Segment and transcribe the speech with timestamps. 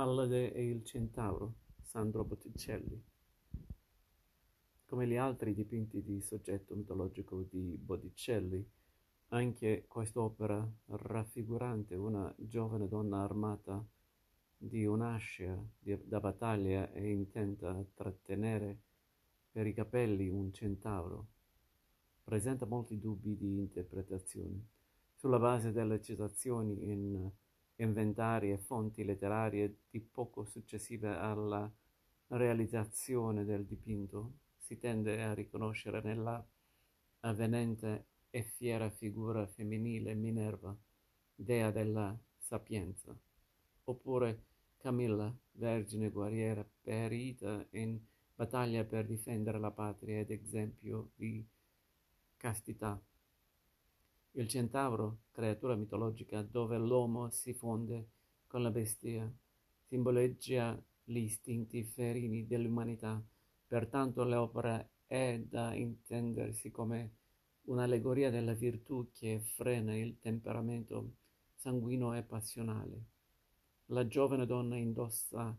[0.00, 3.02] Allade e il Centauro, Sandro Botticelli.
[4.86, 8.64] Come gli altri dipinti di soggetto mitologico di Botticelli,
[9.30, 13.84] anche quest'opera, raffigurante una giovane donna armata
[14.56, 18.78] di un'ascia da battaglia e intenta a trattenere
[19.50, 21.26] per i capelli un centauro,
[22.22, 24.64] presenta molti dubbi di interpretazione.
[25.16, 27.28] Sulla base delle citazioni in
[27.80, 31.70] inventari e fonti letterarie di poco successive alla
[32.28, 36.44] realizzazione del dipinto, si tende a riconoscere nella
[37.20, 40.76] avvenente e fiera figura femminile Minerva,
[41.34, 43.16] dea della sapienza,
[43.84, 44.44] oppure
[44.76, 47.98] Camilla, vergine guerriera perita in
[48.34, 51.44] battaglia per difendere la patria ed esempio di
[52.36, 53.00] castità.
[54.32, 58.08] Il centauro, creatura mitologica dove l'uomo si fonde
[58.46, 59.28] con la bestia,
[59.86, 63.22] simboleggia gli istinti ferini dell'umanità,
[63.66, 67.14] pertanto l'opera è da intendersi come
[67.62, 71.14] un'allegoria della virtù che frena il temperamento
[71.54, 73.04] sanguigno e passionale.
[73.86, 75.58] La giovane donna indossa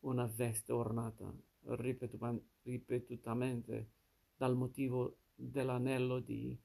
[0.00, 1.34] una veste ornata
[2.62, 3.90] ripetutamente
[4.36, 6.56] dal motivo dell'anello di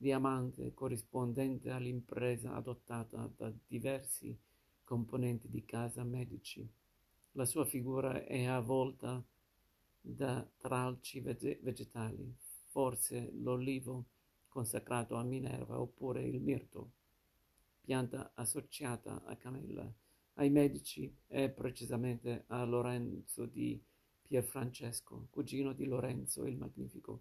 [0.00, 4.34] diamante corrispondente all'impresa adottata da diversi
[4.82, 6.66] componenti di casa medici.
[7.32, 9.22] La sua figura è avvolta
[10.00, 12.34] da tralci vegetali,
[12.68, 14.06] forse l'olivo
[14.48, 16.92] consacrato a Minerva oppure il mirto,
[17.82, 19.86] pianta associata a Camilla,
[20.34, 23.78] ai medici e precisamente a Lorenzo di
[24.22, 27.20] Pierfrancesco, cugino di Lorenzo il Magnifico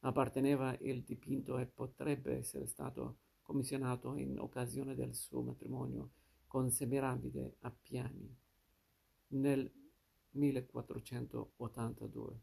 [0.00, 6.12] apparteneva il dipinto e potrebbe essere stato commissionato in occasione del suo matrimonio
[6.46, 8.34] con Semiramide a Piani
[9.28, 9.70] nel
[10.32, 12.40] 1482.